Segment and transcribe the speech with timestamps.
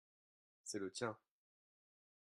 [0.63, 1.15] c'est le tien.